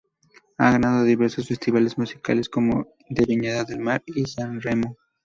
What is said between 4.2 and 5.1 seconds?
Sanremo.